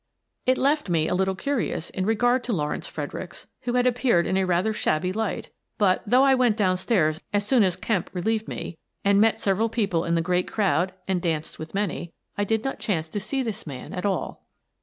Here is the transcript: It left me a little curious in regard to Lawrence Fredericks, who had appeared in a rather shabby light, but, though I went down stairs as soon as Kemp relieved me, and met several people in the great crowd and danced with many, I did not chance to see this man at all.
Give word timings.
It 0.47 0.57
left 0.57 0.89
me 0.89 1.07
a 1.07 1.13
little 1.13 1.35
curious 1.35 1.91
in 1.91 2.07
regard 2.07 2.43
to 2.45 2.53
Lawrence 2.53 2.87
Fredericks, 2.87 3.45
who 3.65 3.73
had 3.73 3.85
appeared 3.85 4.25
in 4.25 4.35
a 4.35 4.45
rather 4.47 4.73
shabby 4.73 5.13
light, 5.13 5.51
but, 5.77 6.01
though 6.07 6.23
I 6.23 6.33
went 6.33 6.57
down 6.57 6.77
stairs 6.77 7.21
as 7.31 7.45
soon 7.45 7.61
as 7.61 7.75
Kemp 7.75 8.09
relieved 8.11 8.47
me, 8.47 8.79
and 9.05 9.21
met 9.21 9.39
several 9.39 9.69
people 9.69 10.03
in 10.05 10.15
the 10.15 10.21
great 10.23 10.51
crowd 10.51 10.95
and 11.07 11.21
danced 11.21 11.59
with 11.59 11.75
many, 11.75 12.13
I 12.35 12.43
did 12.45 12.63
not 12.63 12.79
chance 12.79 13.09
to 13.09 13.19
see 13.19 13.43
this 13.43 13.67
man 13.67 13.93
at 13.93 14.03
all. 14.07 14.41